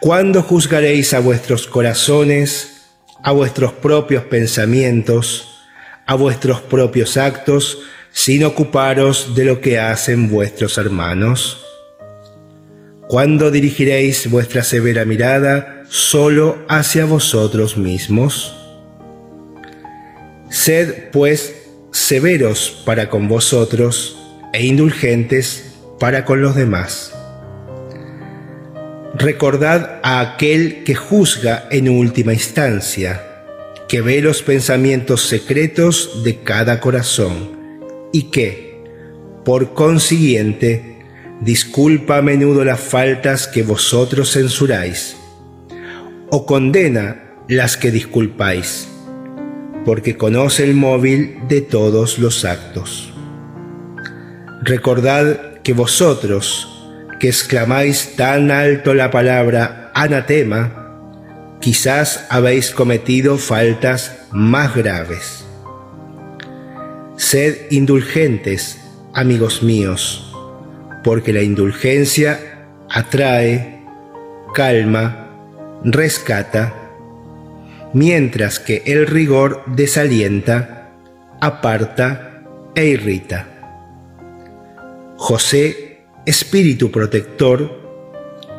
[0.00, 2.74] ¿cuándo juzgaréis a vuestros corazones,
[3.22, 5.48] a vuestros propios pensamientos,
[6.06, 7.78] a vuestros propios actos,
[8.14, 11.66] sin ocuparos de lo que hacen vuestros hermanos?
[13.08, 18.54] ¿Cuándo dirigiréis vuestra severa mirada solo hacia vosotros mismos?
[20.48, 21.56] Sed, pues,
[21.90, 24.16] severos para con vosotros
[24.52, 27.12] e indulgentes para con los demás.
[29.16, 33.22] Recordad a aquel que juzga en última instancia,
[33.88, 37.63] que ve los pensamientos secretos de cada corazón
[38.14, 38.80] y que,
[39.44, 41.00] por consiguiente,
[41.40, 45.16] disculpa a menudo las faltas que vosotros censuráis,
[46.30, 48.86] o condena las que disculpáis,
[49.84, 53.12] porque conoce el móvil de todos los actos.
[54.62, 56.88] Recordad que vosotros,
[57.18, 65.43] que exclamáis tan alto la palabra anatema, quizás habéis cometido faltas más graves.
[67.16, 68.80] Sed indulgentes,
[69.12, 70.34] amigos míos,
[71.04, 73.80] porque la indulgencia atrae,
[74.54, 75.30] calma,
[75.84, 76.74] rescata,
[77.92, 80.90] mientras que el rigor desalienta,
[81.40, 82.42] aparta
[82.74, 83.46] e irrita.
[85.16, 87.78] José Espíritu Protector,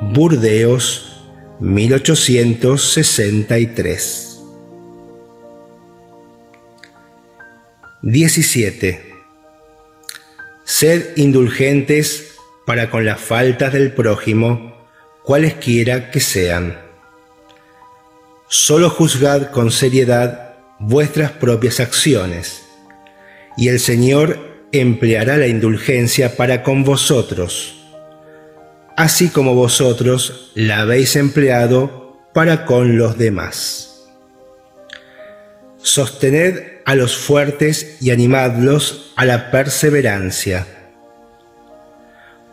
[0.01, 1.25] Burdeos,
[1.59, 4.34] 1863.
[8.05, 9.15] 17.
[10.63, 12.35] Sed indulgentes
[12.67, 14.77] para con las faltas del prójimo,
[15.23, 16.79] cualesquiera que sean.
[18.47, 22.61] Solo juzgad con seriedad vuestras propias acciones,
[23.57, 24.37] y el Señor
[24.71, 27.87] empleará la indulgencia para con vosotros,
[28.95, 34.05] así como vosotros la habéis empleado para con los demás.
[35.77, 40.67] Sostened a los fuertes y animadlos a la perseverancia.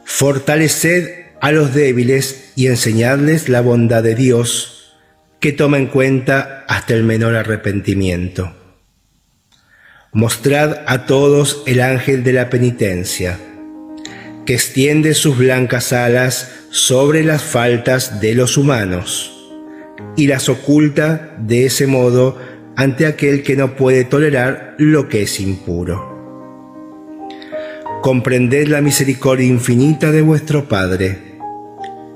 [0.05, 4.95] Fortaleced a los débiles y enseñadles la bondad de Dios,
[5.39, 8.57] que toma en cuenta hasta el menor arrepentimiento.
[10.13, 13.39] Mostrad a todos el ángel de la penitencia,
[14.47, 19.33] que extiende sus blancas alas sobre las faltas de los humanos
[20.17, 22.39] y las oculta de ese modo
[22.77, 26.11] ante aquel que no puede tolerar lo que es impuro.
[28.03, 31.39] Comprended la misericordia infinita de vuestro Padre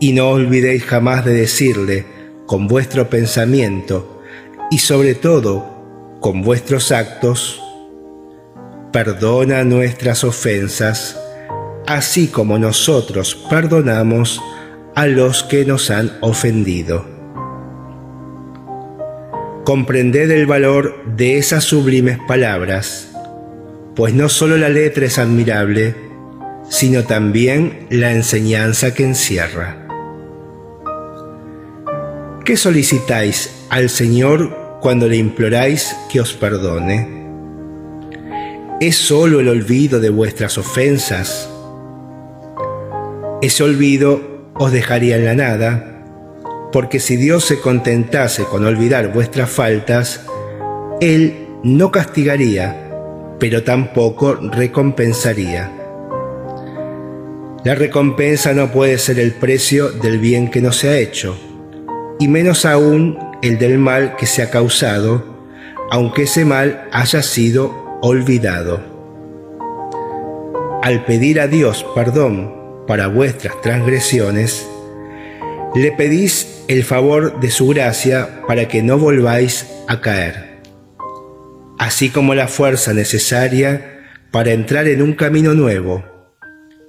[0.01, 2.05] y no olvidéis jamás de decirle
[2.47, 4.21] con vuestro pensamiento
[4.71, 5.77] y sobre todo
[6.21, 7.63] con vuestros actos,
[8.93, 11.19] perdona nuestras ofensas,
[11.87, 14.41] así como nosotros perdonamos
[14.95, 17.16] a los que nos han ofendido.
[19.67, 23.11] Comprended el valor de esas sublimes palabras,
[23.97, 25.97] pues no solo la letra es admirable,
[26.71, 29.89] sino también la enseñanza que encierra.
[32.45, 37.27] ¿Qué solicitáis al Señor cuando le imploráis que os perdone?
[38.81, 41.51] ¿Es solo el olvido de vuestras ofensas?
[43.43, 45.96] Ese olvido os dejaría en la nada,
[46.77, 50.27] porque si Dios se contentase con olvidar vuestras faltas,
[51.01, 52.91] Él no castigaría,
[53.39, 55.73] pero tampoco recompensaría.
[57.65, 61.35] La recompensa no puede ser el precio del bien que no se ha hecho,
[62.19, 65.25] y menos aún el del mal que se ha causado,
[65.91, 67.73] aunque ese mal haya sido
[68.03, 68.83] olvidado.
[70.83, 72.55] Al pedir a Dios perdón
[72.87, 74.69] para vuestras transgresiones,
[75.75, 80.61] le pedís el favor de su gracia para que no volváis a caer,
[81.79, 84.03] así como la fuerza necesaria
[84.33, 86.05] para entrar en un camino nuevo,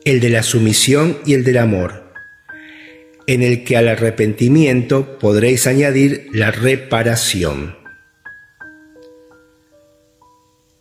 [0.04, 2.12] el de la sumisión y el del amor,
[3.28, 7.76] en el que al arrepentimiento podréis añadir la reparación.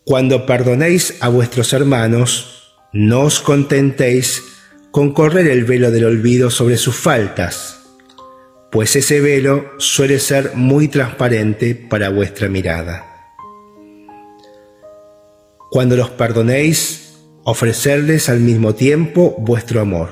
[0.05, 4.43] Cuando perdonéis a vuestros hermanos, no os contentéis
[4.91, 7.76] con correr el velo del olvido sobre sus faltas,
[8.77, 13.07] pues ese velo suele ser muy transparente para vuestra mirada.
[15.71, 20.11] Cuando los perdonéis, ofrecerles al mismo tiempo vuestro amor.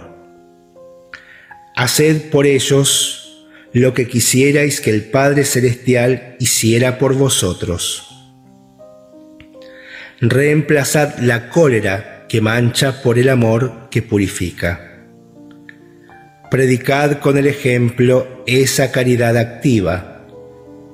[1.77, 8.09] Haced por ellos lo que quisierais que el Padre Celestial hiciera por vosotros
[10.23, 15.03] reemplazad la cólera que mancha por el amor que purifica.
[16.51, 20.27] Predicad con el ejemplo esa caridad activa,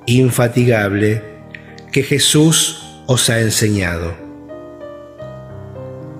[0.07, 1.23] infatigable,
[1.93, 4.15] que Jesús os ha enseñado.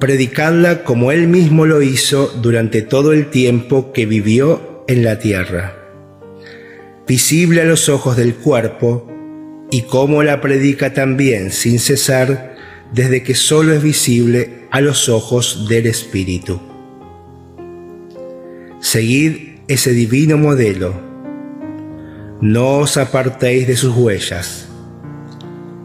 [0.01, 5.77] Predicadla como Él mismo lo hizo durante todo el tiempo que vivió en la tierra,
[7.07, 9.07] visible a los ojos del cuerpo,
[9.71, 12.57] y como la predica también sin cesar
[12.93, 16.61] desde que solo es visible a los ojos del Espíritu.
[18.81, 21.10] Seguid ese divino modelo.
[22.41, 24.67] No os apartéis de sus huellas.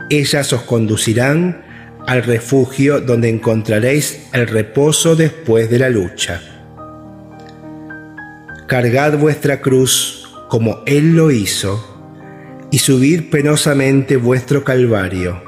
[0.09, 1.65] Ellas os conducirán
[2.07, 6.41] al refugio donde encontraréis el reposo después de la lucha.
[8.67, 11.83] Cargad vuestra cruz como Él lo hizo
[12.71, 15.41] y subid penosamente vuestro calvario,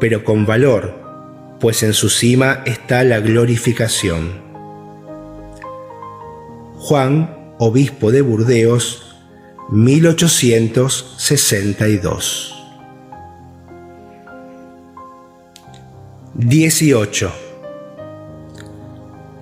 [0.00, 4.42] pero con valor, pues en su cima está la glorificación.
[6.74, 9.01] Juan, obispo de Burdeos,
[9.72, 12.54] 1862.
[16.34, 17.32] 18.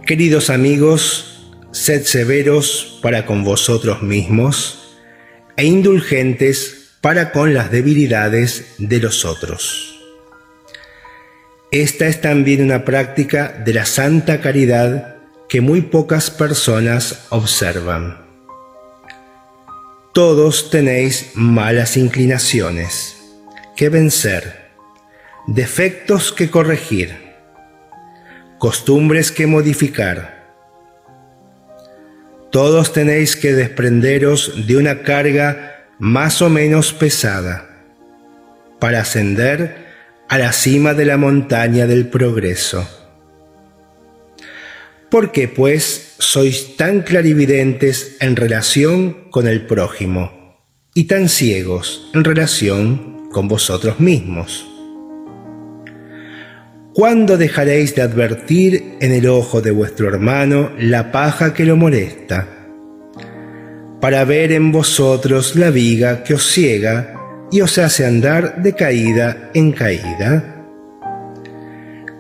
[0.07, 4.97] Queridos amigos, sed severos para con vosotros mismos
[5.57, 9.99] e indulgentes para con las debilidades de los otros.
[11.73, 15.17] Esta es también una práctica de la santa caridad
[15.49, 18.30] que muy pocas personas observan.
[20.13, 23.17] Todos tenéis malas inclinaciones
[23.77, 24.73] que vencer
[25.47, 27.17] defectos que corregir,
[28.59, 30.49] costumbres que modificar.
[32.51, 37.71] Todos tenéis que desprenderos de una carga más o menos pesada
[38.81, 39.87] para ascender
[40.29, 42.85] a la cima de la montaña del progreso.
[45.09, 50.59] ¿Por qué, pues, sois tan clarividentes en relación con el prójimo
[50.95, 54.67] y tan ciegos en relación con vosotros mismos?
[56.93, 62.49] ¿Cuándo dejaréis de advertir en el ojo de vuestro hermano la paja que lo molesta?
[64.01, 67.15] Para ver en vosotros la viga que os ciega
[67.51, 70.67] y os hace andar de caída en caída.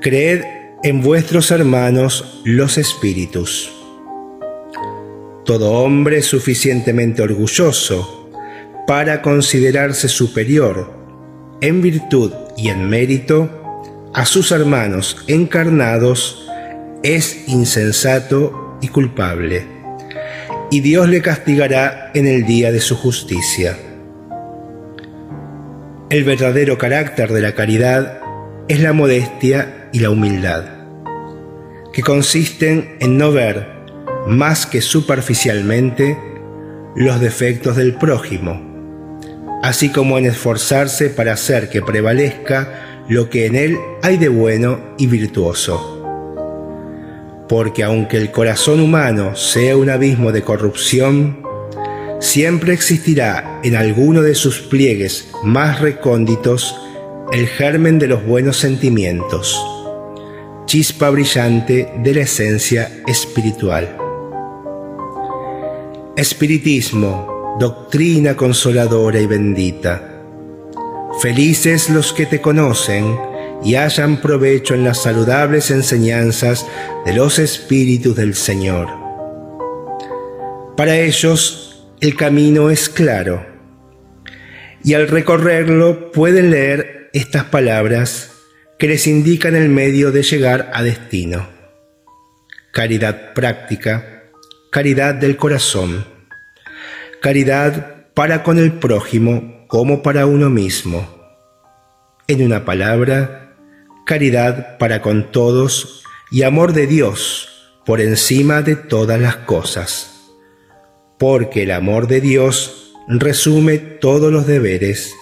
[0.00, 0.42] Creed
[0.82, 3.79] en vuestros hermanos los espíritus.
[5.50, 8.30] Todo hombre suficientemente orgulloso
[8.86, 10.94] para considerarse superior
[11.60, 13.50] en virtud y en mérito,
[14.14, 16.48] a sus hermanos encarnados
[17.02, 19.66] es insensato y culpable,
[20.70, 23.76] y Dios le castigará en el día de su justicia.
[26.10, 28.20] El verdadero carácter de la caridad
[28.68, 30.66] es la modestia y la humildad,
[31.92, 33.79] que consisten en no ver
[34.26, 36.18] más que superficialmente
[36.96, 38.60] los defectos del prójimo,
[39.62, 44.94] así como en esforzarse para hacer que prevalezca lo que en él hay de bueno
[44.98, 45.96] y virtuoso.
[47.48, 51.42] Porque aunque el corazón humano sea un abismo de corrupción,
[52.20, 56.76] siempre existirá en alguno de sus pliegues más recónditos
[57.32, 59.60] el germen de los buenos sentimientos,
[60.66, 63.99] chispa brillante de la esencia espiritual.
[66.20, 70.22] Espiritismo, doctrina consoladora y bendita
[71.22, 73.18] Felices los que te conocen
[73.64, 76.66] y hayan provecho en las saludables enseñanzas
[77.06, 78.88] de los Espíritus del Señor.
[80.76, 83.46] Para ellos el camino es claro
[84.84, 88.32] y al recorrerlo pueden leer estas palabras
[88.78, 91.48] que les indican el medio de llegar a destino.
[92.72, 94.09] Caridad práctica,
[94.70, 96.06] caridad del corazón,
[97.20, 101.08] caridad para con el prójimo como para uno mismo.
[102.28, 103.56] En una palabra,
[104.06, 107.48] caridad para con todos y amor de Dios
[107.84, 110.30] por encima de todas las cosas.
[111.18, 115.12] Porque el amor de Dios resume todos los deberes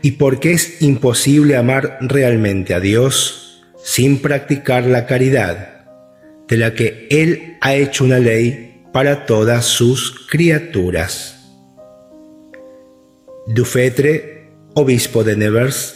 [0.00, 5.79] y porque es imposible amar realmente a Dios sin practicar la caridad,
[6.50, 11.36] de la que Él ha hecho una ley para todas sus criaturas.
[13.46, 15.94] Dufetre, obispo de Nevers,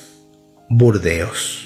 [0.70, 1.60] Burdeos.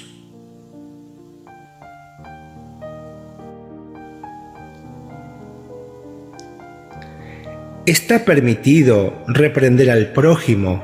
[7.85, 10.83] ¿Está permitido reprender al prójimo,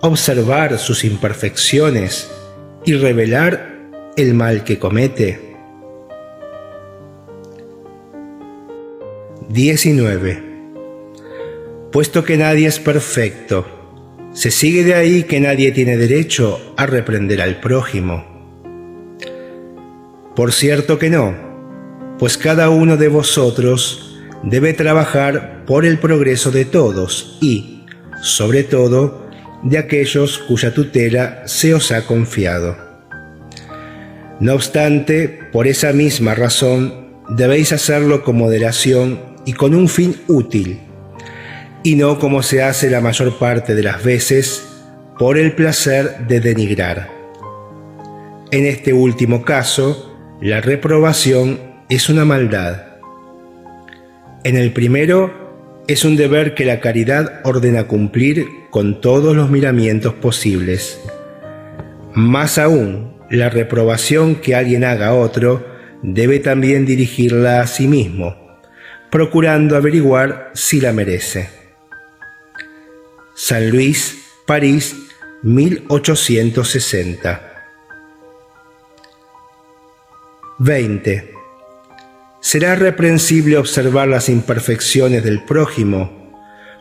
[0.00, 2.30] observar sus imperfecciones
[2.84, 5.53] y revelar el mal que comete?
[9.48, 10.42] 19.
[11.92, 13.66] Puesto que nadie es perfecto,
[14.32, 18.24] se sigue de ahí que nadie tiene derecho a reprender al prójimo.
[20.34, 21.34] Por cierto que no,
[22.18, 27.84] pues cada uno de vosotros debe trabajar por el progreso de todos y,
[28.22, 29.28] sobre todo,
[29.62, 32.76] de aquellos cuya tutela se os ha confiado.
[34.40, 40.80] No obstante, por esa misma razón, debéis hacerlo con moderación y con un fin útil,
[41.82, 44.66] y no como se hace la mayor parte de las veces,
[45.18, 47.10] por el placer de denigrar.
[48.50, 52.82] En este último caso, la reprobación es una maldad.
[54.44, 55.44] En el primero,
[55.86, 61.00] es un deber que la caridad ordena cumplir con todos los miramientos posibles.
[62.14, 65.66] Más aún, la reprobación que alguien haga a otro
[66.02, 68.36] debe también dirigirla a sí mismo,
[69.14, 71.48] procurando averiguar si la merece.
[73.36, 74.96] San Luis, París,
[75.44, 77.40] 1860.
[80.58, 81.32] 20.
[82.40, 86.34] Será reprensible observar las imperfecciones del prójimo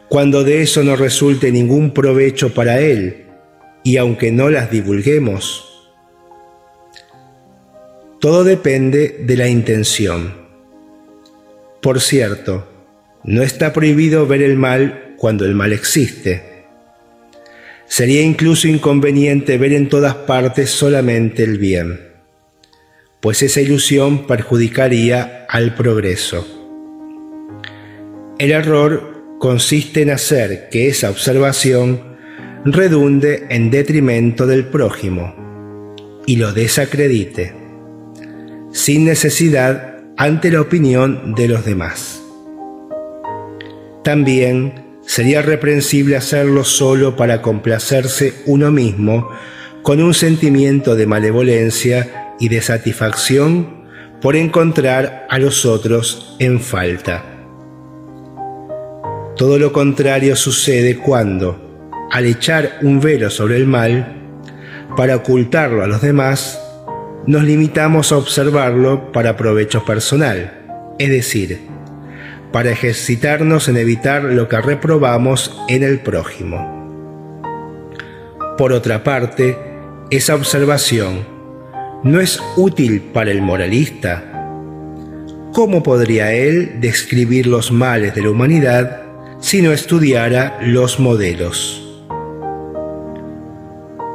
[0.09, 3.27] cuando de eso no resulte ningún provecho para él,
[3.83, 5.91] y aunque no las divulguemos.
[8.19, 10.42] Todo depende de la intención.
[11.83, 12.65] Por cierto,
[13.25, 16.65] no está prohibido ver el mal cuando el mal existe.
[17.87, 21.99] Sería incluso inconveniente ver en todas partes solamente el bien,
[23.19, 26.47] pues esa ilusión perjudicaría al progreso.
[28.39, 32.15] El error consiste en hacer que esa observación
[32.63, 35.35] redunde en detrimento del prójimo
[36.25, 37.53] y lo desacredite
[38.71, 42.21] sin necesidad ante la opinión de los demás.
[44.03, 49.29] También sería reprensible hacerlo solo para complacerse uno mismo
[49.81, 53.83] con un sentimiento de malevolencia y de satisfacción
[54.21, 57.25] por encontrar a los otros en falta.
[59.35, 64.15] Todo lo contrario sucede cuando, al echar un velo sobre el mal,
[64.95, 66.62] para ocultarlo a los demás,
[67.25, 71.61] nos limitamos a observarlo para provecho personal, es decir,
[72.51, 76.73] para ejercitarnos en evitar lo que reprobamos en el prójimo.
[78.57, 79.57] Por otra parte,
[80.11, 81.25] esa observación
[82.03, 84.29] no es útil para el moralista.
[85.53, 89.03] ¿Cómo podría él describir los males de la humanidad
[89.39, 91.79] si no estudiara los modelos?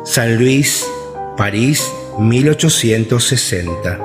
[0.05, 0.87] San Luis,
[1.37, 3.99] París, 1860.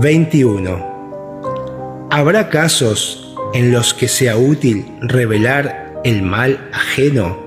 [0.00, 2.08] 21.
[2.10, 7.38] ¿Habrá casos en los que sea útil revelar el mal ajeno?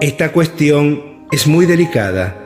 [0.00, 2.38] Esta cuestión es muy delicada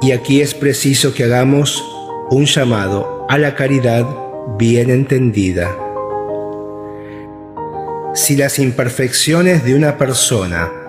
[0.00, 1.84] y aquí es preciso que hagamos
[2.30, 4.06] un llamado a la caridad
[4.58, 5.76] bien entendida.
[8.14, 10.83] Si las imperfecciones de una persona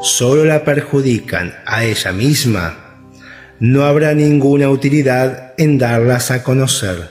[0.00, 3.06] solo la perjudican a ella misma,
[3.58, 7.10] no habrá ninguna utilidad en darlas a conocer.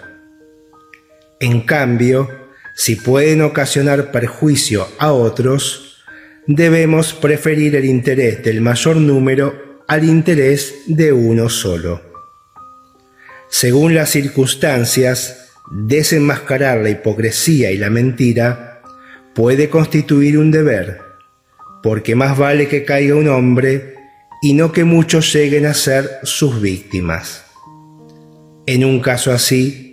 [1.39, 2.27] En cambio,
[2.75, 6.03] si pueden ocasionar perjuicio a otros,
[6.47, 12.01] debemos preferir el interés del mayor número al interés de uno solo.
[13.49, 18.81] Según las circunstancias, desenmascarar la hipocresía y la mentira
[19.35, 21.08] puede constituir un deber
[21.83, 23.95] porque más vale que caiga un hombre
[24.41, 27.43] y no que muchos lleguen a ser sus víctimas.
[28.65, 29.91] En un caso así,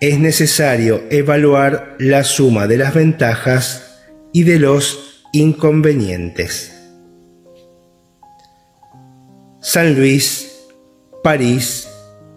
[0.00, 3.98] es necesario evaluar la suma de las ventajas
[4.32, 6.74] y de los inconvenientes.
[9.60, 10.56] San Luis,
[11.22, 11.86] París,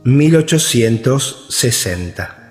[0.03, 2.42] 1860.